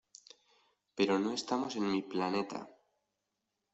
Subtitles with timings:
[0.97, 2.59] Pero no estamos en mi planeta.